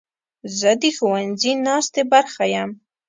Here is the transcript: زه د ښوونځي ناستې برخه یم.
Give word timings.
زه 0.59 0.71
د 0.81 0.83
ښوونځي 0.95 1.51
ناستې 1.65 2.01
برخه 2.13 2.43
یم. 2.53 2.69